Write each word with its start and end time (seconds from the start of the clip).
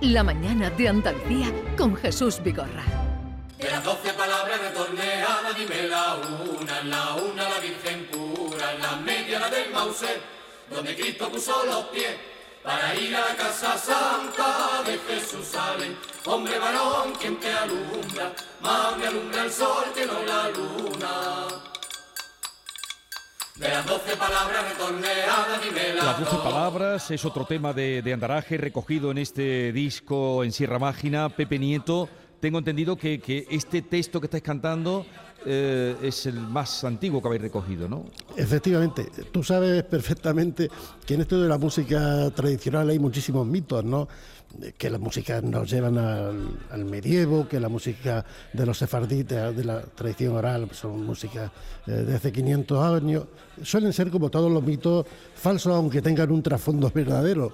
La 0.00 0.22
mañana 0.22 0.70
de 0.70 0.88
Andalucía 0.88 1.52
con 1.76 1.96
Jesús 1.96 2.40
Vigorra. 2.40 2.84
De 3.58 3.68
las 3.68 3.82
doce 3.82 4.12
palabras 4.12 4.60
retorneadas, 4.60 5.56
dime 5.56 5.88
la 5.88 6.14
una, 6.14 6.82
la 6.84 7.14
una 7.14 7.48
la 7.48 7.58
Virgen 7.58 8.06
pura, 8.06 8.74
la 8.74 8.94
media 8.98 9.40
la 9.40 9.50
del 9.50 9.72
Mauser, 9.72 10.20
donde 10.70 10.94
Cristo 10.94 11.28
puso 11.28 11.64
los 11.66 11.86
pies 11.86 12.14
para 12.62 12.94
ir 12.94 13.16
a 13.16 13.28
la 13.28 13.34
casa 13.34 13.76
santa 13.76 14.84
de 14.86 14.98
Jesús 14.98 15.44
salen. 15.44 15.98
Hombre 16.26 16.56
varón, 16.60 17.12
quien 17.20 17.40
te 17.40 17.52
alumbra, 17.52 18.32
más 18.60 18.96
me 18.98 19.08
alumbra 19.08 19.42
el 19.42 19.50
sol 19.50 19.84
que 19.96 20.06
no 20.06 20.22
la 20.22 20.48
luna. 20.50 21.67
De 23.58 23.68
las 23.68 23.86
doce 23.86 24.16
palabras 24.16 24.70
retorneadas, 24.70 25.96
Las 25.96 26.20
12 26.20 26.36
palabras 26.44 27.10
es 27.10 27.24
otro 27.24 27.44
tema 27.44 27.72
de, 27.72 28.02
de 28.02 28.12
Andaraje 28.12 28.56
recogido 28.56 29.10
en 29.10 29.18
este 29.18 29.72
disco 29.72 30.44
en 30.44 30.52
Sierra 30.52 30.78
Mágina. 30.78 31.28
Pepe 31.28 31.58
Nieto, 31.58 32.08
tengo 32.38 32.58
entendido 32.58 32.96
que, 32.96 33.18
que 33.18 33.48
este 33.50 33.82
texto 33.82 34.20
que 34.20 34.26
estáis 34.26 34.44
cantando 34.44 35.04
eh, 35.44 35.96
es 36.02 36.26
el 36.26 36.34
más 36.34 36.84
antiguo 36.84 37.20
que 37.20 37.28
habéis 37.28 37.42
recogido, 37.42 37.88
¿no? 37.88 38.04
Efectivamente, 38.36 39.06
tú 39.32 39.42
sabes 39.42 39.82
perfectamente 39.84 40.68
que 41.04 41.14
en 41.14 41.22
esto 41.22 41.40
de 41.40 41.48
la 41.48 41.58
música 41.58 42.30
tradicional 42.30 42.88
hay 42.90 42.98
muchísimos 42.98 43.46
mitos, 43.46 43.84
¿no? 43.84 44.08
Que 44.76 44.88
la 44.88 44.98
música 44.98 45.40
nos 45.42 45.70
llevan 45.70 45.98
al, 45.98 46.84
medievo, 46.84 47.46
que 47.46 47.60
la 47.60 47.68
música 47.68 48.24
de 48.52 48.66
los 48.66 48.78
sefarditas, 48.78 49.54
de 49.54 49.64
la 49.64 49.82
tradición 49.82 50.36
oral, 50.36 50.68
son 50.72 51.04
músicas 51.04 51.50
eh, 51.86 51.90
de 51.90 52.14
hace 52.16 52.32
500 52.32 53.02
años. 53.02 53.24
Suelen 53.62 53.92
ser, 53.92 54.10
como 54.10 54.30
todos 54.30 54.50
los 54.50 54.62
mitos, 54.62 55.06
falsos, 55.34 55.74
aunque 55.74 56.00
tengan 56.00 56.30
un 56.32 56.42
trasfondo 56.42 56.90
verdadero. 56.94 57.52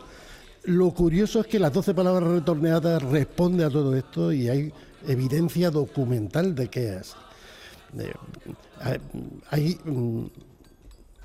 Lo 0.65 0.93
curioso 0.93 1.41
es 1.41 1.47
que 1.47 1.59
las 1.59 1.73
12 1.73 1.95
palabras 1.95 2.31
retorneadas 2.31 3.03
responde 3.03 3.65
a 3.65 3.71
todo 3.71 3.95
esto 3.97 4.33
y 4.33 4.49
hay 4.49 4.73
evidencia 5.07 5.71
documental 5.71 6.55
de 6.55 6.69
que 6.69 6.97
es. 6.97 7.15
Eh, 7.99 8.13
hay 9.51 9.79
mm, 9.85 10.25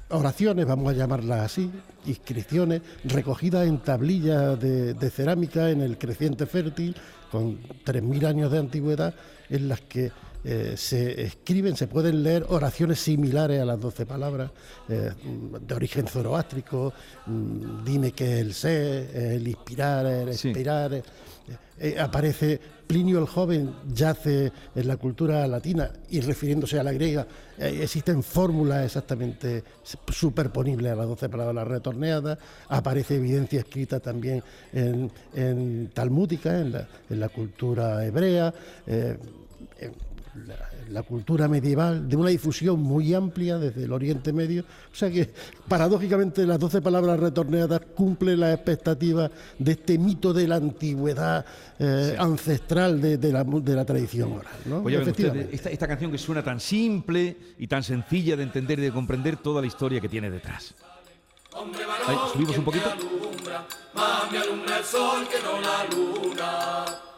oraciones, 0.10 0.66
vamos 0.66 0.90
a 0.90 0.96
llamarlas 0.96 1.40
así, 1.42 1.72
inscripciones 2.06 2.82
recogidas 3.04 3.68
en 3.68 3.80
tablillas 3.80 4.60
de, 4.60 4.94
de 4.94 5.10
cerámica 5.10 5.70
en 5.70 5.82
el 5.82 5.98
creciente 5.98 6.46
fértil 6.46 6.96
con 7.32 7.60
3.000 7.86 8.26
años 8.26 8.52
de 8.52 8.60
antigüedad 8.60 9.14
en 9.50 9.68
las 9.70 9.82
que 9.82 10.12
eh, 10.44 10.76
se 10.78 11.22
escriben, 11.23 11.76
se 11.76 11.88
pueden 11.88 12.23
leer 12.23 12.45
oraciones 12.50 13.00
similares 13.00 13.62
a 13.62 13.66
las 13.66 13.80
doce 13.80 14.06
palabras, 14.06 14.52
eh, 14.88 15.12
de 15.68 15.76
origen 15.76 16.08
zoroástrico, 16.08 16.94
mm, 17.26 17.84
dime 17.84 18.12
que 18.14 18.36
es 18.36 18.40
el 18.40 18.54
ser, 18.54 19.16
el 19.16 19.48
inspirar, 19.48 20.06
el 20.06 20.34
Sí. 20.34 20.50
expirar. 20.50 20.94
eh, 21.81 21.98
aparece 22.00 22.59
Plinio 22.86 23.20
el 23.20 23.26
joven, 23.28 23.72
yace 23.94 24.52
en 24.76 24.88
la 24.88 24.98
cultura 24.98 25.46
latina 25.48 25.92
y 26.09 26.20
refiriéndose 26.22 26.80
a 26.80 26.84
la 26.84 26.92
griega, 26.92 27.26
eh, 27.58 27.80
existen 27.84 28.22
fórmulas 28.24 28.84
exactamente 28.86 29.64
superponibles 30.12 30.92
a 30.92 30.96
las 30.96 31.08
doce 31.08 31.30
palabras 31.30 31.68
retorneadas, 31.68 32.38
aparece 32.68 33.16
evidencia 33.16 33.59
escrita 33.59 34.00
también 34.00 34.44
en, 34.74 35.12
en 35.34 35.90
talmúdica, 35.94 36.59
en 36.59 36.72
la, 36.72 36.88
en 37.09 37.20
la 37.20 37.30
cultura 37.30 38.03
hebrea. 38.06 38.53
eh, 38.88 39.18
la, 40.89 41.03
cultura 41.03 41.47
medieval, 41.47 42.08
de 42.08 42.16
una 42.16 42.30
difusión 42.30 42.80
muy 42.80 43.13
amplia 43.13 43.58
desde 43.58 43.83
el 43.83 43.91
Oriente 43.91 44.33
Medio. 44.33 44.63
O 44.91 44.95
sea 44.95 45.09
que, 45.09 45.30
paradójicamente, 45.67 46.45
las 46.45 46.59
doce 46.59 46.81
palabras 46.81 47.19
retorneadas 47.19 47.81
cumplen 47.95 48.39
las 48.39 48.55
expectativas 48.55 49.31
de 49.57 49.72
este 49.72 49.97
mito 49.97 50.33
de 50.33 50.47
la 50.47 50.55
antigüedad 50.55 51.45
eh, 51.80 52.16
ancestral 52.19 53.02
de, 53.02 53.17
de 53.17 53.31
la, 53.31 53.44
de 53.44 53.75
la 53.75 53.85
tradición 53.85 54.33
oral. 54.33 54.53
¿no? 54.66 54.80
Oye, 54.80 55.02
Efectivamente. 55.02 55.55
esta, 55.55 55.69
esta 55.69 55.88
canción 55.88 56.11
que 56.11 56.17
suena 56.17 56.44
tan 56.44 56.59
simple 56.59 57.38
y 57.57 57.67
tan 57.67 57.83
sencilla 57.83 58.35
de 58.35 58.44
entender 58.44 58.79
y 58.79 58.84
de 58.84 58.91
comprender 58.91 59.38
toda 59.38 59.62
la 59.62 59.68
historia 59.68 60.00
que 60.01 60.09
tiene 60.09 60.29
detrás. 60.29 60.75
Hombre 61.53 61.81
Ahí, 61.84 62.16
varón, 62.16 62.29
subimos 62.31 62.57
un 62.57 62.63
poquito. 62.66 62.89
alumbra, 62.91 63.66
más 63.95 64.31
me 64.31 64.38
alumbra 64.38 64.78
el 64.78 64.84
sol 64.85 65.28
que 65.28 65.44
no 65.44 65.59
la 65.59 65.85
luna. 65.89 67.09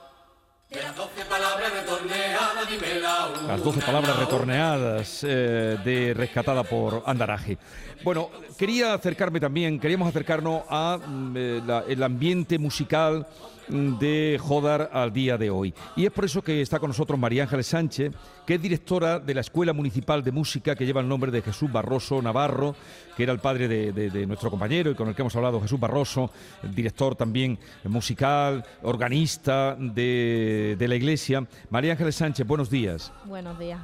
Las 0.72 0.96
doce 0.96 1.26
palabras 1.26 1.74
retorneadas, 1.74 2.70
dime 2.70 3.00
la 3.02 3.28
una. 3.28 3.48
Las 3.50 3.62
12 3.62 3.82
palabras 3.82 4.16
la 4.16 4.24
retorneadas 4.24 5.26
eh, 5.28 5.78
de 5.84 6.14
rescatada 6.14 6.64
por 6.64 7.04
Andaraje. 7.06 7.58
Bueno, 8.06 8.30
quería 8.58 8.94
acercarme 8.94 9.42
también, 9.42 9.82
queríamos 9.82 10.08
acercarnos 10.08 10.62
a 10.70 10.98
mm, 10.98 11.34
eh, 11.36 11.62
el 11.90 12.02
ambiente 12.02 12.58
musical 12.58 13.28
mm, 13.68 13.98
de 13.98 14.40
Jodar 14.42 14.90
al 14.94 15.12
día 15.12 15.38
de 15.38 15.50
hoy. 15.50 15.74
Y 15.98 16.06
es 16.06 16.12
por 16.12 16.24
eso 16.24 16.42
que 16.42 16.62
está 16.62 16.80
con 16.80 16.88
nosotros 16.92 17.20
María 17.20 17.44
Ángeles 17.44 17.68
Sánchez, 17.68 18.14
que 18.46 18.56
es 18.56 18.62
directora 18.62 19.20
de 19.20 19.34
la 19.34 19.42
Escuela 19.42 19.74
Municipal 19.74 20.24
de 20.24 20.32
Música 20.32 20.76
que 20.76 20.86
lleva 20.86 21.02
el 21.02 21.08
nombre 21.08 21.32
de 21.32 21.42
Jesús 21.42 21.72
Barroso 21.72 22.22
Navarro, 22.22 22.76
que 23.16 23.24
era 23.24 23.34
el 23.34 23.40
padre 23.40 23.68
de, 23.68 24.26
nuestro 24.26 24.50
compañero 24.50 24.90
y 24.90 24.96
con 24.96 25.08
el 25.08 25.16
que 25.16 25.22
hemos 25.22 25.36
hablado, 25.36 25.62
Jesús 25.62 25.80
Barroso, 25.80 26.32
director 26.64 27.16
también 27.16 27.60
musical, 27.84 28.66
organista 28.82 29.76
de, 29.78 30.61
de 30.78 30.88
la 30.88 30.96
iglesia. 30.96 31.48
María 31.70 31.94
Ángeles 31.94 32.16
Sánchez, 32.16 32.46
buenos 32.46 32.70
días. 32.70 33.12
Buenos 33.26 33.58
días. 33.60 33.80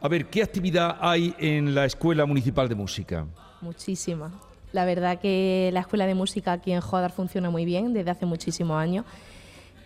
A 0.00 0.08
ver, 0.08 0.26
¿qué 0.26 0.42
actividad 0.42 0.98
hay 1.00 1.34
en 1.38 1.74
la 1.74 1.84
Escuela 1.84 2.26
Municipal 2.26 2.68
de 2.68 2.74
Música? 2.74 3.26
Muchísimas. 3.60 4.32
La 4.72 4.84
verdad 4.84 5.18
que 5.18 5.70
la 5.72 5.80
escuela 5.80 6.06
de 6.06 6.14
música 6.14 6.52
aquí 6.52 6.72
en 6.72 6.80
Jodar 6.80 7.12
funciona 7.12 7.50
muy 7.50 7.64
bien 7.64 7.92
desde 7.92 8.10
hace 8.10 8.26
muchísimos 8.26 8.76
años. 8.76 9.04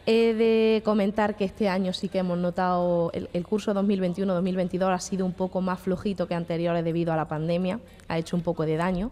He 0.06 0.34
de 0.34 0.82
comentar 0.84 1.36
que 1.36 1.44
este 1.44 1.68
año 1.68 1.92
sí 1.92 2.08
que 2.08 2.18
hemos 2.18 2.38
notado 2.38 3.10
el, 3.12 3.28
el 3.32 3.44
curso 3.44 3.72
2021-2022 3.74 4.92
ha 4.92 4.98
sido 4.98 5.26
un 5.26 5.32
poco 5.32 5.60
más 5.60 5.78
flojito 5.78 6.26
que 6.26 6.34
anteriores 6.34 6.82
debido 6.84 7.12
a 7.12 7.16
la 7.16 7.28
pandemia, 7.28 7.78
ha 8.08 8.18
hecho 8.18 8.34
un 8.34 8.42
poco 8.42 8.64
de 8.64 8.76
daño, 8.76 9.10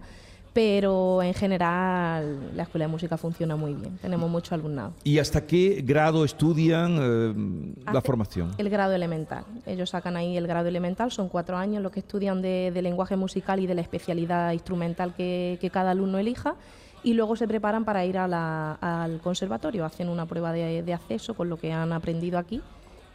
pero 0.58 1.22
en 1.22 1.34
general 1.34 2.50
la 2.56 2.64
escuela 2.64 2.86
de 2.86 2.90
música 2.90 3.16
funciona 3.16 3.54
muy 3.54 3.74
bien, 3.74 3.96
tenemos 3.98 4.28
mucho 4.28 4.56
alumnado. 4.56 4.92
¿Y 5.04 5.20
hasta 5.20 5.46
qué 5.46 5.84
grado 5.86 6.24
estudian 6.24 6.98
eh, 7.00 7.92
la 7.92 8.00
formación? 8.00 8.50
El 8.58 8.68
grado 8.68 8.92
elemental. 8.92 9.44
Ellos 9.66 9.90
sacan 9.90 10.16
ahí 10.16 10.36
el 10.36 10.48
grado 10.48 10.66
elemental, 10.66 11.12
son 11.12 11.28
cuatro 11.28 11.56
años 11.56 11.80
los 11.80 11.92
que 11.92 12.00
estudian 12.00 12.42
de, 12.42 12.72
de 12.74 12.82
lenguaje 12.82 13.14
musical 13.14 13.60
y 13.60 13.68
de 13.68 13.76
la 13.76 13.82
especialidad 13.82 14.50
instrumental 14.50 15.14
que, 15.14 15.58
que 15.60 15.70
cada 15.70 15.92
alumno 15.92 16.18
elija. 16.18 16.56
Y 17.04 17.14
luego 17.14 17.36
se 17.36 17.46
preparan 17.46 17.84
para 17.84 18.04
ir 18.04 18.18
a 18.18 18.26
la- 18.26 18.72
al 18.80 19.20
conservatorio, 19.20 19.84
hacen 19.84 20.08
una 20.08 20.26
prueba 20.26 20.50
de, 20.52 20.82
de 20.82 20.92
acceso 20.92 21.34
con 21.34 21.48
lo 21.48 21.56
que 21.56 21.72
han 21.72 21.92
aprendido 21.92 22.36
aquí 22.36 22.60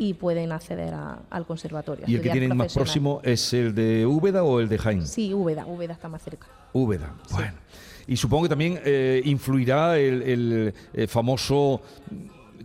y 0.09 0.13
pueden 0.13 0.51
acceder 0.51 0.93
a- 0.93 1.19
al 1.29 1.45
conservatorio. 1.45 2.05
¿Y 2.07 2.15
el 2.15 2.21
que 2.21 2.29
tienen 2.29 2.55
más 2.57 2.73
próximo 2.73 3.21
es 3.23 3.53
el 3.53 3.73
de 3.73 4.05
Úbeda 4.05 4.43
o 4.43 4.59
el 4.59 4.67
de 4.69 4.77
Jaén? 4.77 5.05
Sí, 5.07 5.33
Úbeda, 5.33 5.65
Úbeda 5.65 5.93
está 5.93 6.09
más 6.09 6.21
cerca. 6.23 6.47
Úbeda, 6.73 7.13
bueno. 7.31 7.53
Y 8.05 8.17
supongo 8.17 8.43
que 8.43 8.49
también 8.49 8.79
eh, 8.83 9.21
influirá 9.23 9.97
el, 9.97 10.21
el, 10.23 10.73
eh, 10.93 11.07
famoso 11.07 11.81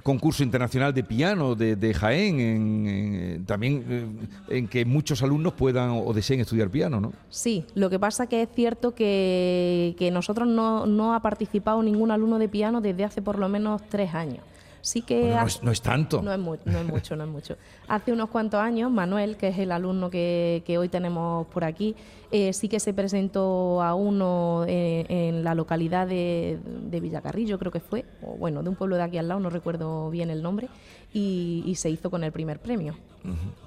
concurso 0.02 0.42
internacional 0.42 0.92
de 0.94 1.04
piano 1.04 1.54
de, 1.54 1.76
de 1.76 1.92
Jaén, 1.94 2.40
en, 2.40 2.86
en- 2.88 3.46
también 3.46 3.84
eh, 3.88 4.56
en 4.56 4.66
que 4.68 4.84
muchos 4.84 5.22
alumnos 5.22 5.52
puedan 5.52 5.90
o 5.90 6.12
deseen 6.12 6.40
estudiar 6.40 6.70
piano, 6.70 7.00
¿no? 7.00 7.12
Sí, 7.28 7.64
lo 7.74 7.90
que 7.90 7.98
pasa 7.98 8.26
que 8.26 8.42
es 8.42 8.48
cierto 8.54 8.94
que, 8.94 9.94
que 9.98 10.10
nosotros 10.10 10.48
no, 10.48 10.86
no 10.86 11.14
ha 11.14 11.20
participado 11.20 11.82
ningún 11.82 12.10
alumno 12.10 12.38
de 12.38 12.48
piano 12.48 12.80
desde 12.80 13.04
hace 13.04 13.22
por 13.22 13.38
lo 13.38 13.48
menos 13.48 13.82
tres 13.88 14.14
años. 14.14 14.40
Sí 14.80 15.02
que 15.02 15.20
Bueno, 15.20 15.40
no, 15.40 15.46
es, 15.46 15.62
no 15.62 15.70
es 15.72 15.82
tanto. 15.82 16.22
No 16.22 16.32
es, 16.32 16.38
mu- 16.38 16.56
no 16.64 16.78
es 16.78 16.86
mucho, 16.86 17.16
no 17.16 17.24
es 17.24 17.30
mucho. 17.30 17.56
Hace 17.88 18.12
unos 18.12 18.28
cuantos 18.30 18.60
años, 18.60 18.90
Manuel, 18.90 19.36
que 19.36 19.48
es 19.48 19.58
el 19.58 19.72
alumno 19.72 20.08
que, 20.10 20.62
que 20.66 20.78
hoy 20.78 20.88
tenemos 20.88 21.46
por 21.48 21.64
aquí, 21.64 21.94
eh, 22.30 22.52
sí 22.52 22.68
que 22.68 22.78
se 22.80 22.92
presentó 22.94 23.82
a 23.82 23.94
uno 23.94 24.64
eh, 24.68 25.04
en 25.08 25.42
la 25.42 25.54
localidad 25.54 26.06
de, 26.06 26.58
de 26.64 27.00
Villacarrillo, 27.00 27.58
creo 27.58 27.72
que 27.72 27.80
fue, 27.80 28.04
o 28.22 28.36
bueno, 28.36 28.62
de 28.62 28.68
un 28.68 28.76
pueblo 28.76 28.96
de 28.96 29.02
aquí 29.02 29.18
al 29.18 29.28
lado, 29.28 29.40
no 29.40 29.50
recuerdo 29.50 30.10
bien 30.10 30.30
el 30.30 30.42
nombre, 30.42 30.68
y, 31.12 31.62
y 31.66 31.74
se 31.76 31.88
hizo 31.90 32.10
con 32.10 32.22
el 32.24 32.32
primer 32.32 32.58
premio. 32.60 32.94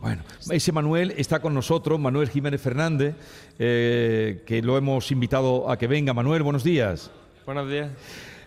Bueno, 0.02 0.24
ese 0.50 0.72
Manuel 0.72 1.12
está 1.18 1.40
con 1.40 1.54
nosotros, 1.54 2.00
Manuel 2.00 2.30
Jiménez 2.30 2.62
Fernández, 2.62 3.16
eh, 3.60 4.44
que 4.46 4.62
lo 4.62 4.78
hemos 4.78 5.12
invitado 5.12 5.70
a 5.70 5.78
que 5.78 5.88
venga. 5.88 6.14
Manuel, 6.14 6.42
buenos 6.44 6.64
días. 6.64 7.12
Buenos 7.46 7.70
días. 7.70 7.90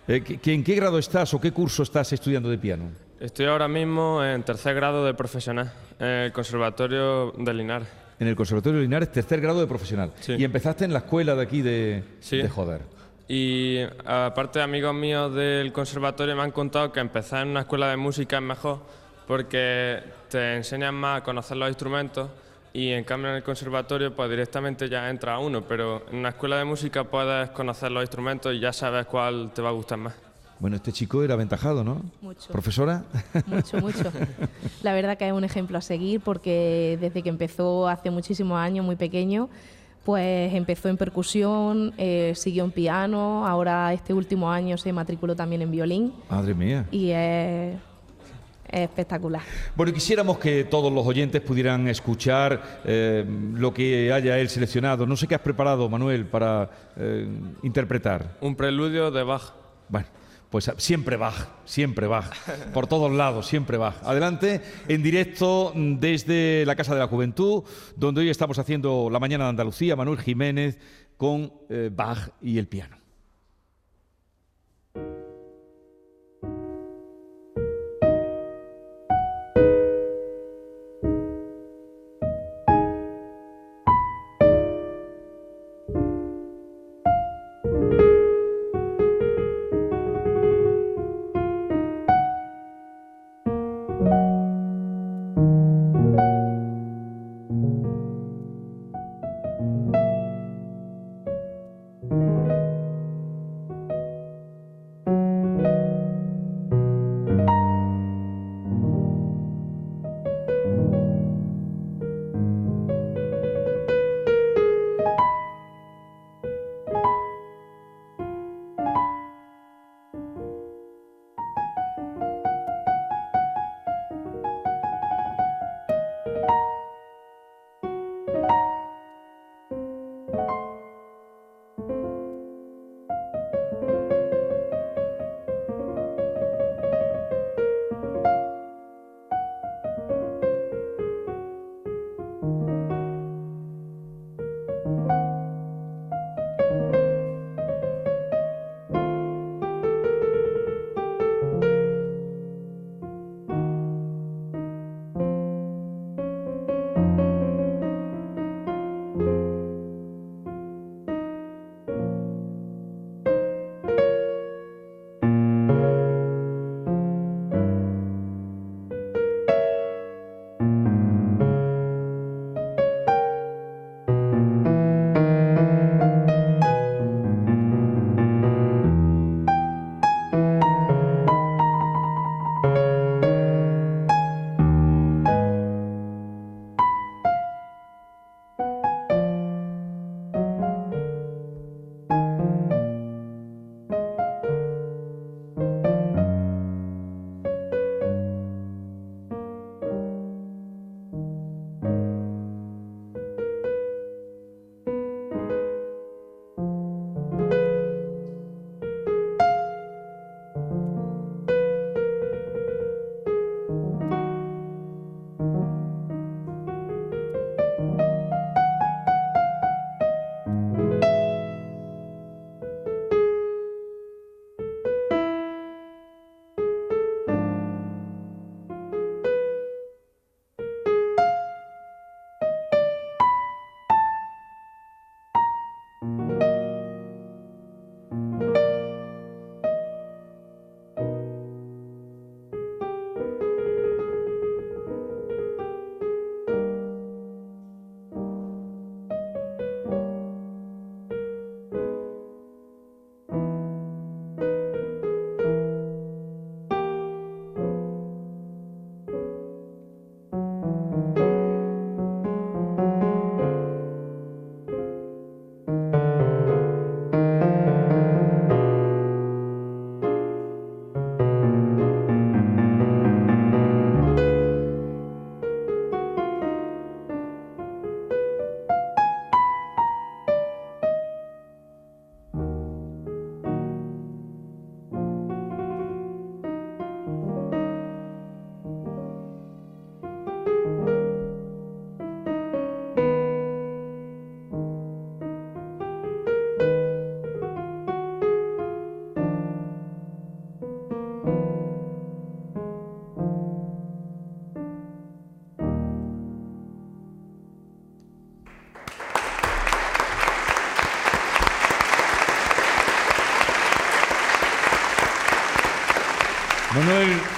Eh, 0.06 0.22
¿que- 0.22 0.38
que 0.38 0.52
¿En 0.52 0.62
qué 0.62 0.74
grado 0.74 0.98
estás 0.98 1.32
o 1.34 1.40
qué 1.40 1.52
curso 1.52 1.82
estás 1.82 2.12
estudiando 2.12 2.48
de 2.50 2.58
piano? 2.58 2.90
Estoy 3.20 3.46
ahora 3.46 3.68
mismo 3.68 4.22
en 4.22 4.42
tercer 4.42 4.74
grado 4.74 5.04
de 5.04 5.14
profesional 5.14 5.72
en 5.98 6.06
el 6.06 6.32
Conservatorio 6.32 7.32
de 7.38 7.54
Linares. 7.54 7.88
En 8.18 8.28
el 8.28 8.36
Conservatorio 8.36 8.78
de 8.78 8.84
Linares, 8.84 9.10
tercer 9.10 9.40
grado 9.40 9.60
de 9.60 9.66
profesional. 9.66 10.12
Sí. 10.20 10.34
Y 10.38 10.44
empezaste 10.44 10.84
en 10.84 10.92
la 10.92 11.00
escuela 11.00 11.34
de 11.34 11.42
aquí 11.42 11.62
de, 11.62 12.04
Sí. 12.20 12.36
de 12.36 12.48
Joder. 12.48 12.82
Y 13.26 13.78
aparte 14.04 14.60
amigos 14.60 14.94
míos 14.94 15.34
del 15.34 15.72
conservatorio 15.72 16.36
me 16.36 16.42
han 16.42 16.50
contado 16.50 16.92
que 16.92 17.00
empezar 17.00 17.42
en 17.42 17.48
una 17.48 17.60
escuela 17.60 17.88
de 17.88 17.96
música 17.96 18.36
es 18.36 18.42
mejor 18.42 18.80
porque 19.26 20.00
te 20.28 20.56
enseñan 20.56 20.94
más 20.94 21.22
a 21.22 21.24
conocer 21.24 21.56
los 21.56 21.68
instrumentos 21.68 22.28
y 22.74 22.90
en 22.90 23.04
cambio 23.04 23.30
en 23.30 23.36
el 23.36 23.42
conservatorio 23.44 24.14
pues 24.14 24.28
directamente 24.28 24.88
ya 24.88 25.08
entra 25.08 25.34
a 25.34 25.38
uno, 25.38 25.62
pero 25.62 26.04
en 26.10 26.18
una 26.18 26.30
escuela 26.30 26.58
de 26.58 26.64
música 26.64 27.04
puedes 27.04 27.50
conocer 27.50 27.90
los 27.92 28.02
instrumentos 28.02 28.52
y 28.52 28.58
ya 28.58 28.72
sabes 28.72 29.06
cuál 29.06 29.52
te 29.54 29.62
va 29.62 29.68
a 29.68 29.72
gustar 29.72 29.96
más. 29.98 30.14
Bueno, 30.58 30.76
este 30.76 30.92
chico 30.92 31.22
era 31.22 31.34
aventajado, 31.34 31.84
¿no? 31.84 32.02
Mucho. 32.20 32.52
¿Profesora? 32.52 33.04
Mucho, 33.46 33.78
mucho. 33.78 34.10
La 34.82 34.92
verdad 34.92 35.16
que 35.16 35.26
es 35.26 35.32
un 35.32 35.44
ejemplo 35.44 35.78
a 35.78 35.80
seguir 35.80 36.20
porque 36.20 36.98
desde 37.00 37.22
que 37.22 37.28
empezó 37.28 37.86
hace 37.88 38.10
muchísimos 38.10 38.58
años, 38.58 38.84
muy 38.84 38.96
pequeño, 38.96 39.48
pues 40.04 40.52
empezó 40.52 40.88
en 40.88 40.96
percusión, 40.96 41.94
eh, 41.96 42.32
siguió 42.34 42.64
en 42.64 42.72
piano, 42.72 43.46
ahora 43.46 43.92
este 43.92 44.12
último 44.14 44.50
año 44.50 44.76
se 44.78 44.92
matriculó 44.92 45.36
también 45.36 45.62
en 45.62 45.70
violín 45.70 46.12
Madre 46.28 46.54
mía. 46.54 46.86
y 46.90 47.10
es, 47.10 47.74
es 47.74 47.80
espectacular. 48.70 49.42
Bueno, 49.76 49.90
y 49.90 49.94
quisiéramos 49.94 50.38
que 50.38 50.64
todos 50.64 50.92
los 50.92 51.06
oyentes 51.06 51.40
pudieran 51.42 51.88
escuchar 51.88 52.80
eh, 52.84 53.24
lo 53.54 53.72
que 53.72 54.12
haya 54.12 54.38
él 54.38 54.48
seleccionado. 54.48 55.06
No 55.06 55.16
sé 55.16 55.26
qué 55.26 55.34
has 55.34 55.40
preparado, 55.40 55.88
Manuel, 55.88 56.26
para 56.26 56.70
eh, 56.96 57.26
interpretar. 57.62 58.36
Un 58.40 58.56
preludio 58.56 59.10
de 59.10 59.22
Bach. 59.22 59.52
Bueno, 59.88 60.06
pues 60.50 60.70
siempre 60.78 61.16
Bach, 61.16 61.48
siempre 61.64 62.06
Bach, 62.06 62.32
por 62.72 62.86
todos 62.86 63.12
lados, 63.12 63.46
siempre 63.46 63.76
Bach. 63.76 63.96
Adelante, 64.04 64.62
en 64.88 65.02
directo 65.02 65.72
desde 65.74 66.64
la 66.64 66.76
Casa 66.76 66.94
de 66.94 67.00
la 67.00 67.08
Juventud, 67.08 67.64
donde 67.96 68.20
hoy 68.20 68.30
estamos 68.30 68.58
haciendo 68.58 69.08
la 69.10 69.18
mañana 69.18 69.44
de 69.44 69.50
Andalucía, 69.50 69.96
Manuel 69.96 70.20
Jiménez 70.20 70.78
con 71.16 71.52
eh, 71.68 71.90
Bach 71.92 72.30
y 72.40 72.58
el 72.58 72.68
piano. 72.68 73.03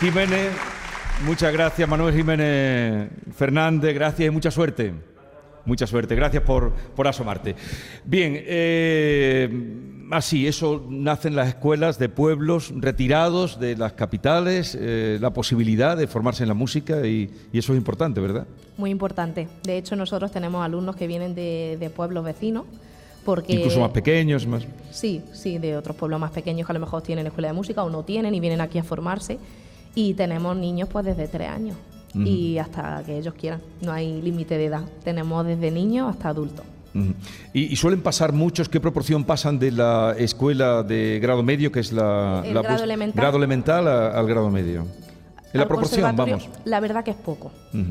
Jiménez, 0.00 0.53
muchas 1.25 1.53
gracias. 1.53 1.88
Manuel 1.88 2.15
Jiménez 2.15 3.09
Fernández, 3.35 3.95
gracias 3.95 4.29
y 4.29 4.31
mucha 4.31 4.50
suerte. 4.50 4.93
Mucha 5.65 5.87
suerte. 5.87 6.15
Gracias 6.15 6.43
por, 6.43 6.73
por 6.95 7.09
asomarte. 7.09 7.57
Bien, 8.05 8.35
eh, 8.37 9.49
así, 10.12 10.47
eso 10.47 10.87
nacen 10.88 11.35
las 11.35 11.49
escuelas 11.49 11.99
de 11.99 12.09
pueblos 12.09 12.73
retirados 12.76 13.59
de 13.59 13.76
las 13.76 13.95
capitales, 13.95 14.76
eh, 14.79 15.19
la 15.21 15.31
posibilidad 15.31 15.97
de 15.97 16.07
formarse 16.07 16.45
en 16.45 16.49
la 16.49 16.55
música 16.55 17.05
y, 17.07 17.31
y 17.53 17.59
eso 17.59 17.73
es 17.73 17.79
importante, 17.79 18.21
¿verdad? 18.21 18.47
Muy 18.76 18.91
importante. 18.91 19.49
De 19.65 19.79
hecho, 19.79 19.97
nosotros 19.97 20.31
tenemos 20.31 20.65
alumnos 20.65 20.95
que 20.95 21.07
vienen 21.07 21.35
de, 21.35 21.79
de 21.81 21.91
pueblos 21.91 22.23
vecinos. 22.23 22.65
Porque, 23.25 23.55
Incluso 23.55 23.81
más 23.81 23.91
pequeños, 23.91 24.47
más. 24.47 24.65
Sí, 24.93 25.21
sí, 25.33 25.59
de 25.59 25.76
otros 25.76 25.97
pueblos 25.97 26.21
más 26.21 26.31
pequeños 26.31 26.65
que 26.65 26.73
a 26.73 26.75
lo 26.75 26.81
mejor 26.81 27.03
tienen 27.03 27.26
escuela 27.26 27.49
de 27.49 27.55
música 27.55 27.83
o 27.83 27.91
no 27.91 28.05
tienen 28.05 28.33
y 28.37 28.38
vienen 28.38 28.61
aquí 28.61 28.79
a 28.79 28.85
formarse. 28.85 29.38
Y 29.97 30.15
tenemos 30.15 30.57
niños 30.57 30.88
pues 30.93 31.05
desde 31.05 31.26
tres 31.26 31.49
años 31.49 31.76
y 32.15 32.57
hasta 32.59 33.03
que 33.05 33.19
ellos 33.19 33.35
quieran. 33.35 33.61
No 33.83 33.91
hay 33.93 34.23
límite 34.23 34.57
de 34.57 34.67
edad. 34.67 34.83
Tenemos 35.05 35.45
desde 35.45 35.71
niños 35.71 36.09
hasta 36.09 36.29
adultos. 36.29 36.65
Y, 37.53 37.65
y 37.73 37.76
suelen 37.76 38.00
pasar 38.00 38.33
muchos, 38.33 38.69
¿qué 38.71 38.81
proporción 38.81 39.25
pasan 39.25 39.59
de 39.59 39.71
la 39.71 40.15
escuela 40.17 40.83
de 40.83 41.19
grado 41.21 41.43
medio, 41.43 41.71
que 41.71 41.81
es 41.81 41.93
la, 41.93 42.43
El 42.45 42.55
la 42.55 42.62
grado 42.62 42.85
elemental. 42.85 43.21
grado 43.21 43.37
elemental 43.37 43.87
a- 43.88 44.19
al 44.19 44.26
grado 44.26 44.49
medio? 44.50 44.87
En 45.56 45.60
la 45.60 45.68
proporción, 45.68 46.16
vamos. 46.16 46.48
La 46.64 46.80
verdad 46.80 47.04
que 47.04 47.10
es 47.10 47.16
poco. 47.16 47.50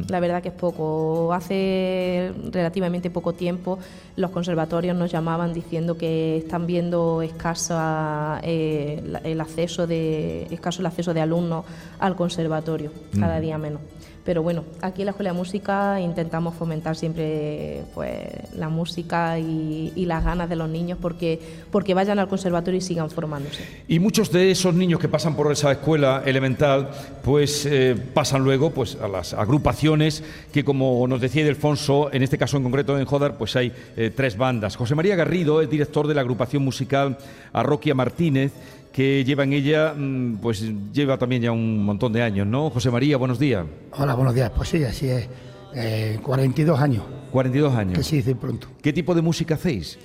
La 0.10 0.20
verdad 0.20 0.42
que 0.42 0.50
es 0.50 0.56
poco. 0.56 1.34
Hace 1.34 2.32
relativamente 2.52 3.10
poco 3.10 3.34
tiempo 3.34 3.80
los 4.16 4.32
conservatorios 4.32 4.96
nos 4.96 5.12
llamaban 5.12 5.54
diciendo 5.54 5.98
que 5.98 6.38
están 6.38 6.66
viendo 6.66 7.22
escasa 7.22 8.40
eh, 8.44 9.04
el 9.24 9.42
acceso 9.42 9.88
de 9.88 10.44
escaso 10.52 10.82
el 10.82 10.86
acceso 10.86 11.14
de 11.14 11.22
alumnos 11.22 11.66
al 12.00 12.16
conservatorio, 12.16 12.92
cada 13.20 13.40
día 13.40 13.58
menos. 13.58 13.82
Pero 14.26 14.42
bueno, 14.42 14.64
aquí 14.82 15.04
en 15.04 15.06
la 15.06 15.12
Escuela 15.12 15.32
de 15.32 15.38
Música 15.38 16.02
intentamos 16.02 16.56
fomentar 16.56 16.96
siempre 16.96 17.84
pues 17.94 18.10
la 18.56 18.70
música 18.70 19.38
y, 19.38 20.06
las 20.06 20.24
ganas 20.24 20.50
de 20.50 20.56
los 20.56 20.70
niños 20.70 21.00
porque, 21.02 21.40
porque 21.72 21.96
vayan 21.96 22.20
al 22.20 22.28
conservatorio 22.28 22.78
y 22.78 22.82
sigan 22.82 23.10
formándose. 23.10 23.64
Y 23.88 24.00
muchos 24.00 24.32
de 24.32 24.52
esos 24.52 24.74
niños 24.76 25.00
que 25.00 25.08
pasan 25.08 25.36
por 25.36 25.52
esa 25.52 25.72
escuela 25.72 26.22
elemental, 26.26 26.90
pues 27.24 27.66
eh, 27.66 27.96
pasan 28.14 28.44
luego 28.44 28.72
pues, 28.72 28.98
a 29.02 29.08
las 29.08 29.34
agrupaciones 29.34 30.24
que, 30.52 30.64
como 30.64 31.08
nos 31.08 31.22
decía 31.22 31.42
Ildefonso, 31.42 32.12
en 32.14 32.22
este 32.22 32.38
caso 32.38 32.58
en 32.58 32.64
concreto 32.64 32.98
en 33.00 33.06
Jodar, 33.06 33.38
pues 33.38 33.56
hay 33.56 33.72
eh, 33.98 34.12
tres 34.16 34.38
bandas. 34.38 34.76
José 34.76 34.96
María 34.96 35.16
Garrido 35.16 35.62
es 35.62 35.70
director 35.70 36.08
de 36.08 36.14
la 36.14 36.22
agrupación 36.22 36.64
musical 36.64 37.18
Arroquia 37.54 37.96
Martínez, 37.96 38.52
que 38.96 39.26
lleva 39.26 39.44
en 39.44 39.52
ella, 39.52 39.94
mm, 39.94 40.38
pues 40.38 40.64
lleva 40.94 41.18
también 41.18 41.42
ya 41.42 41.52
un 41.52 41.84
montón 41.84 42.14
de 42.14 42.22
años, 42.22 42.48
¿no? 42.48 42.70
José 42.70 42.90
María, 42.90 43.18
buenos 43.18 43.38
días. 43.38 43.66
Hola, 43.92 44.14
buenos 44.16 44.34
días. 44.34 44.50
Pues 44.56 44.70
sí, 44.70 44.82
así 44.86 45.10
es. 45.10 45.28
Eh, 45.76 46.18
42 46.24 46.80
años, 46.80 47.04
42 47.30 47.74
que 47.74 47.78
años. 47.78 48.08
se 48.08 48.16
dice 48.16 48.36
pronto. 48.36 48.70
¿Qué 48.82 48.94
tipo 48.94 49.14
de 49.14 49.22
música 49.22 49.56
hacéis? 49.56 50.00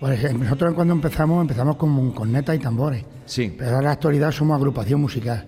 Pues 0.00 0.24
eh, 0.24 0.32
nosotros 0.32 0.72
cuando 0.72 0.94
empezamos, 0.94 1.42
empezamos 1.42 1.76
con 1.76 2.12
cornetas 2.12 2.56
y 2.56 2.60
tambores. 2.60 3.04
Sí. 3.26 3.54
Pero 3.58 3.76
en 3.76 3.84
la 3.84 3.90
actualidad 3.90 4.32
somos 4.32 4.56
agrupación 4.56 5.02
musical. 5.02 5.46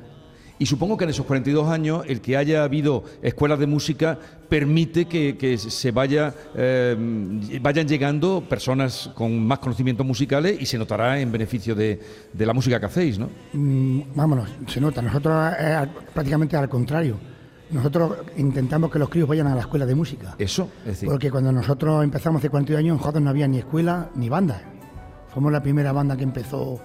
Y 0.62 0.66
supongo 0.66 0.96
que 0.96 1.02
en 1.02 1.10
esos 1.10 1.26
42 1.26 1.68
años 1.68 2.04
el 2.06 2.20
que 2.20 2.36
haya 2.36 2.62
habido 2.62 3.02
escuelas 3.20 3.58
de 3.58 3.66
música 3.66 4.16
permite 4.48 5.06
que, 5.06 5.36
que 5.36 5.58
se 5.58 5.90
vaya, 5.90 6.32
eh, 6.54 7.58
vayan 7.60 7.88
llegando 7.88 8.44
personas 8.48 9.10
con 9.12 9.44
más 9.44 9.58
conocimientos 9.58 10.06
musicales 10.06 10.56
y 10.60 10.66
se 10.66 10.78
notará 10.78 11.18
en 11.18 11.32
beneficio 11.32 11.74
de, 11.74 11.98
de 12.32 12.46
la 12.46 12.52
música 12.52 12.78
que 12.78 12.86
hacéis, 12.86 13.18
¿no? 13.18 13.28
Mm, 13.54 14.14
vámonos, 14.14 14.50
se 14.68 14.80
nota. 14.80 15.02
Nosotros 15.02 15.52
eh, 15.58 15.84
prácticamente 16.14 16.56
al 16.56 16.68
contrario. 16.68 17.16
Nosotros 17.72 18.18
intentamos 18.36 18.88
que 18.88 19.00
los 19.00 19.08
críos 19.08 19.28
vayan 19.28 19.48
a 19.48 19.56
la 19.56 19.62
escuela 19.62 19.84
de 19.84 19.96
música. 19.96 20.36
Eso, 20.38 20.68
es 20.82 20.92
decir, 20.92 21.08
Porque 21.08 21.28
cuando 21.28 21.50
nosotros 21.50 22.04
empezamos 22.04 22.38
hace 22.38 22.50
42 22.50 22.78
años, 22.78 22.98
en 22.98 23.02
Jodas 23.02 23.20
no 23.20 23.30
había 23.30 23.48
ni 23.48 23.58
escuela 23.58 24.10
ni 24.14 24.28
banda. 24.28 24.62
Fuimos 25.34 25.50
la 25.50 25.60
primera 25.60 25.90
banda 25.90 26.16
que 26.16 26.22
empezó 26.22 26.80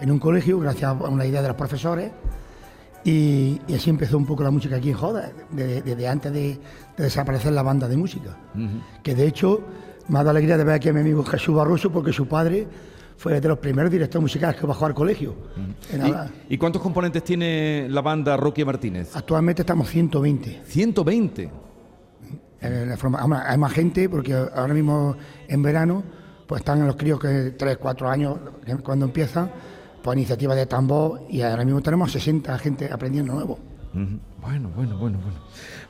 en 0.00 0.10
un 0.10 0.18
colegio, 0.18 0.58
gracias 0.60 0.90
a 0.90 0.94
una 0.94 1.26
idea 1.26 1.42
de 1.42 1.48
los 1.48 1.58
profesores. 1.58 2.10
Y, 3.10 3.60
y 3.66 3.74
así 3.74 3.88
empezó 3.90 4.18
un 4.18 4.26
poco 4.26 4.42
la 4.42 4.50
música 4.50 4.76
aquí 4.76 4.90
en 4.90 4.96
Jodas, 4.96 5.30
desde, 5.50 5.82
desde 5.82 6.08
antes 6.08 6.32
de, 6.32 6.58
de 6.96 7.04
desaparecer 7.04 7.52
la 7.52 7.62
banda 7.62 7.88
de 7.88 7.96
música. 7.96 8.36
Que 9.02 9.14
de 9.14 9.26
hecho 9.26 9.60
me 10.08 10.18
ha 10.18 10.22
dado 10.22 10.30
alegría 10.30 10.56
de 10.58 10.64
ver 10.64 10.74
aquí 10.74 10.88
a 10.88 10.92
mi 10.92 11.00
amigo 11.00 11.24
Jesús 11.24 11.54
Barroso, 11.54 11.90
porque 11.90 12.12
su 12.12 12.26
padre 12.26 12.66
fue 13.16 13.40
de 13.40 13.48
los 13.48 13.58
primeros 13.58 13.90
directores 13.90 14.22
musicales 14.22 14.56
que 14.60 14.66
bajó 14.66 14.86
al 14.86 14.94
colegio. 14.94 15.34
¿Y, 16.48 16.54
y 16.54 16.58
cuántos 16.58 16.82
componentes 16.82 17.24
tiene 17.24 17.86
la 17.90 18.00
banda 18.02 18.36
Rocky 18.36 18.64
Martínez? 18.64 19.16
Actualmente 19.16 19.62
estamos 19.62 19.88
120. 19.88 20.62
120. 20.64 21.50
Eh, 22.60 22.84
la 22.88 22.96
forma- 22.96 23.24
hombre, 23.24 23.38
hay 23.46 23.56
más 23.56 23.72
gente 23.72 24.08
porque 24.08 24.34
ahora 24.34 24.74
mismo 24.74 25.16
en 25.46 25.62
verano 25.62 26.02
pues 26.46 26.60
están 26.60 26.84
los 26.86 26.96
críos 26.96 27.20
que 27.20 27.52
3, 27.56 27.76
4 27.78 28.08
años 28.10 28.38
cuando 28.82 29.04
empiezan 29.06 29.50
por 30.02 30.16
iniciativa 30.16 30.54
de 30.54 30.66
tambor 30.66 31.20
y 31.28 31.42
ahora 31.42 31.64
mismo 31.64 31.80
tenemos 31.82 32.12
60 32.12 32.58
gente 32.58 32.90
aprendiendo 32.92 33.32
nuevo. 33.34 33.58
Bueno, 33.94 34.70
bueno, 34.76 34.96
bueno, 34.96 35.18
bueno. 35.18 35.38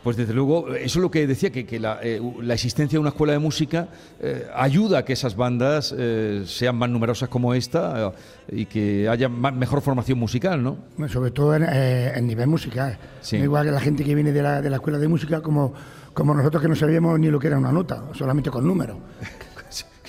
Pues 0.02 0.16
desde 0.16 0.32
luego, 0.32 0.68
eso 0.74 0.98
es 0.98 1.02
lo 1.02 1.10
que 1.10 1.26
decía, 1.26 1.50
que, 1.50 1.66
que 1.66 1.78
la, 1.78 1.98
eh, 2.02 2.22
la 2.40 2.54
existencia 2.54 2.96
de 2.96 3.00
una 3.00 3.10
escuela 3.10 3.32
de 3.34 3.38
música 3.40 3.88
eh, 4.20 4.46
ayuda 4.54 4.98
a 5.00 5.04
que 5.04 5.12
esas 5.12 5.36
bandas 5.36 5.94
eh, 5.98 6.44
sean 6.46 6.76
más 6.76 6.88
numerosas 6.88 7.28
como 7.28 7.52
esta 7.52 8.14
y 8.50 8.64
que 8.66 9.08
haya 9.08 9.28
más- 9.28 9.52
mejor 9.52 9.82
formación 9.82 10.18
musical, 10.18 10.62
¿no? 10.62 10.78
Bueno, 10.96 11.12
Sobre 11.12 11.32
todo 11.32 11.54
en, 11.56 11.64
en 11.64 12.26
nivel 12.26 12.46
musical. 12.46 12.96
Sí. 13.20 13.36
No 13.38 13.44
igual 13.44 13.66
que 13.66 13.72
la 13.72 13.80
gente 13.80 14.04
que 14.04 14.14
viene 14.14 14.32
de 14.32 14.42
la, 14.42 14.62
de 14.62 14.70
la 14.70 14.76
escuela 14.76 14.98
de 14.98 15.08
música 15.08 15.42
como, 15.42 15.74
como 16.14 16.32
nosotros 16.32 16.62
que 16.62 16.68
no 16.68 16.76
sabíamos 16.76 17.18
ni 17.20 17.28
lo 17.28 17.38
que 17.38 17.48
era 17.48 17.58
una 17.58 17.72
nota, 17.72 18.04
solamente 18.14 18.48
con 18.50 18.66
números. 18.66 18.96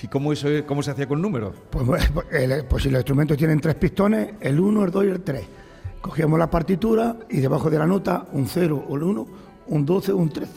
¿Y 0.02 0.08
cómo, 0.08 0.32
eso, 0.34 0.48
es- 0.50 0.64
cómo 0.64 0.82
se 0.84 0.92
hacía 0.92 1.08
con 1.08 1.22
números? 1.22 1.54
Pues, 1.70 1.86
pues, 1.86 2.12
pues 2.70 2.84
si 2.84 2.90
los 2.90 3.00
instrumentos 3.00 3.38
tienen 3.38 3.60
tres 3.60 3.76
pistones, 3.76 4.30
el 4.40 4.60
1, 4.60 4.86
el 4.86 4.92
2 4.92 5.06
y 5.06 5.08
el 5.08 5.22
3. 5.22 5.44
Cogíamos 6.02 6.40
la 6.40 6.50
partitura 6.50 7.18
y 7.30 7.40
debajo 7.40 7.70
de 7.70 7.78
la 7.78 7.86
nota 7.86 8.26
un 8.32 8.48
0 8.48 8.86
o 8.88 8.96
el 8.96 9.04
1, 9.04 9.28
un 9.68 9.86
12 9.86 10.12
o 10.14 10.18
un 10.18 10.30
13. 10.30 10.52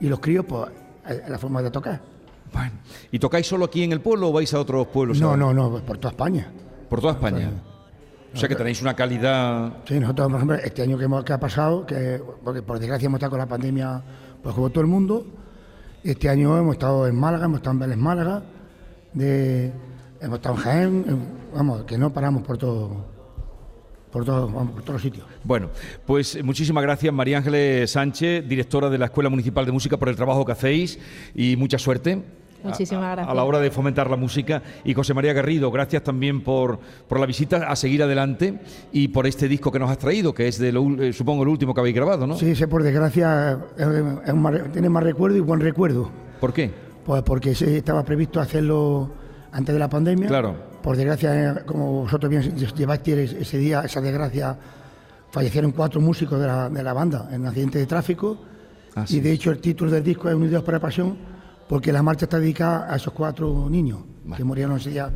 Y 0.00 0.08
los 0.08 0.20
críos, 0.20 0.44
pues, 0.46 0.68
es 1.08 1.28
la 1.28 1.38
forma 1.38 1.60
de 1.62 1.70
tocar. 1.70 2.00
Bueno, 2.52 2.70
¿y 3.10 3.18
tocáis 3.18 3.46
solo 3.46 3.66
aquí 3.66 3.82
en 3.82 3.92
el 3.92 4.00
pueblo 4.00 4.28
o 4.28 4.32
vais 4.32 4.52
a 4.54 4.60
otros 4.60 4.86
pueblos? 4.86 5.20
No, 5.20 5.30
ahora? 5.30 5.38
no, 5.40 5.52
no, 5.52 5.70
por 5.80 5.98
toda 5.98 6.10
España. 6.12 6.50
Por 6.88 7.00
toda 7.00 7.12
España. 7.14 7.50
O 8.32 8.38
sea 8.38 8.48
que 8.48 8.54
tenéis 8.54 8.80
una 8.82 8.94
calidad... 8.94 9.72
Sí, 9.86 9.98
nosotros, 9.98 10.28
por 10.28 10.36
ejemplo, 10.36 10.56
este 10.56 10.82
año 10.82 10.96
que, 10.98 11.04
hemos- 11.04 11.24
que 11.24 11.32
ha 11.32 11.40
pasado, 11.40 11.84
que 11.86 12.22
porque 12.44 12.62
por 12.62 12.78
desgracia 12.78 13.06
hemos 13.06 13.18
estado 13.18 13.30
con 13.30 13.38
la 13.38 13.46
pandemia, 13.46 14.02
pues 14.42 14.54
como 14.54 14.68
todo 14.70 14.82
el 14.82 14.86
mundo, 14.86 15.26
este 16.04 16.28
año 16.28 16.56
hemos 16.58 16.74
estado 16.74 17.06
en 17.06 17.18
Málaga, 17.18 17.46
hemos 17.46 17.58
estado 17.58 17.72
en 17.74 17.78
Vélez 17.80 17.96
Málaga, 17.96 18.42
de, 19.16 19.72
hemos 20.20 20.36
estado 20.38 20.54
en 20.56 20.60
Jaén, 20.60 21.04
vamos, 21.54 21.84
que 21.84 21.96
no 21.98 22.12
paramos 22.12 22.42
por 22.42 22.58
todo, 22.58 23.04
por 24.12 24.24
todo, 24.24 24.46
vamos, 24.46 24.72
por 24.72 24.82
todos 24.82 24.94
los 24.94 25.02
sitios. 25.02 25.26
Bueno, 25.42 25.70
pues 26.06 26.42
muchísimas 26.44 26.82
gracias 26.82 27.12
María 27.12 27.38
Ángeles 27.38 27.90
Sánchez, 27.90 28.46
directora 28.48 28.88
de 28.90 28.98
la 28.98 29.06
Escuela 29.06 29.30
Municipal 29.30 29.64
de 29.66 29.72
Música, 29.72 29.96
por 29.96 30.08
el 30.08 30.16
trabajo 30.16 30.44
que 30.44 30.52
hacéis 30.52 30.98
y 31.34 31.56
mucha 31.56 31.78
suerte. 31.78 32.22
Muchísimas 32.64 33.04
a- 33.04 33.12
gracias. 33.12 33.28
A 33.30 33.34
la 33.34 33.44
hora 33.44 33.60
de 33.60 33.70
fomentar 33.70 34.10
la 34.10 34.16
música. 34.16 34.60
Y 34.84 34.92
José 34.92 35.14
María 35.14 35.32
Garrido, 35.32 35.70
gracias 35.70 36.02
también 36.02 36.42
por, 36.42 36.80
por 37.06 37.20
la 37.20 37.26
visita, 37.26 37.58
a 37.70 37.76
seguir 37.76 38.02
adelante 38.02 38.58
y 38.92 39.08
por 39.08 39.26
este 39.26 39.46
disco 39.46 39.70
que 39.70 39.78
nos 39.78 39.88
has 39.90 39.98
traído, 39.98 40.34
que 40.34 40.48
es, 40.48 40.58
de 40.58 40.72
lo 40.72 41.00
eh, 41.02 41.12
supongo, 41.12 41.42
el 41.44 41.48
último 41.48 41.72
que 41.74 41.80
habéis 41.80 41.94
grabado, 41.94 42.26
¿no? 42.26 42.36
Sí, 42.36 42.50
ese 42.50 42.66
por 42.66 42.82
desgracia 42.82 43.58
es- 43.78 44.72
tiene 44.72 44.88
más 44.88 45.02
recuerdo 45.04 45.36
y 45.36 45.40
buen 45.40 45.60
recuerdo. 45.60 46.10
¿Por 46.40 46.52
qué? 46.52 46.85
Pues 47.06 47.22
porque 47.22 47.52
estaba 47.52 48.04
previsto 48.04 48.40
hacerlo 48.40 49.08
antes 49.52 49.72
de 49.72 49.78
la 49.78 49.88
pandemia. 49.88 50.26
Claro. 50.26 50.56
Por 50.82 50.96
desgracia, 50.96 51.52
eh, 51.52 51.64
como 51.64 52.02
vosotros 52.02 52.28
bien 52.28 52.42
llevasteis 52.56 53.32
ese 53.32 53.58
día, 53.58 53.82
esa 53.82 54.00
desgracia, 54.00 54.58
fallecieron 55.30 55.70
cuatro 55.70 56.00
músicos 56.00 56.40
de 56.40 56.48
la, 56.48 56.68
de 56.68 56.82
la 56.82 56.92
banda 56.92 57.28
en 57.30 57.42
un 57.42 57.46
accidente 57.46 57.78
de 57.78 57.86
tráfico. 57.86 58.36
Ah, 58.96 59.04
y 59.04 59.12
sí. 59.12 59.20
de 59.20 59.30
hecho 59.30 59.52
el 59.52 59.58
título 59.58 59.92
del 59.92 60.02
disco 60.02 60.28
es 60.28 60.34
Unidos 60.34 60.64
por 60.64 60.74
la 60.74 60.80
Pasión, 60.80 61.16
porque 61.68 61.92
la 61.92 62.02
marcha 62.02 62.24
está 62.24 62.40
dedicada 62.40 62.92
a 62.92 62.96
esos 62.96 63.12
cuatro 63.12 63.68
niños 63.70 64.00
que 64.36 64.42
murieron 64.42 64.76
ese 64.76 64.90
día 64.90 65.08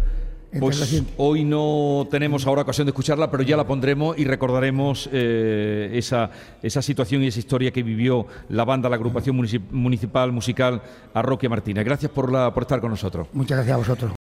Pues 0.59 1.03
hoy 1.17 1.45
no 1.45 2.09
tenemos 2.11 2.47
ahora 2.47 2.63
ocasión 2.63 2.85
de 2.87 2.91
escucharla, 2.91 3.31
pero 3.31 3.43
ya 3.45 3.57
la 3.57 3.67
pondremos 3.67 4.19
y 4.19 4.25
recordaremos 4.25 5.09
eh, 5.13 5.91
esa, 5.95 6.31
esa 6.63 6.83
situación 6.83 7.23
y 7.23 7.29
esa 7.29 7.39
historia 7.39 7.71
que 7.71 7.83
vivió 7.85 8.27
la 8.49 8.65
banda, 8.65 8.89
la 8.89 8.97
agrupación 8.97 9.37
munici- 9.39 9.61
municipal 9.71 10.33
musical 10.33 10.83
Arroquia 11.15 11.49
Martínez. 11.49 11.85
Gracias 11.85 12.11
por, 12.11 12.33
la, 12.33 12.53
por 12.53 12.65
estar 12.65 12.81
con 12.81 12.91
nosotros. 12.91 13.29
Muchas 13.33 13.59
gracias 13.59 13.75
a 13.75 13.79
vosotros. 13.79 14.09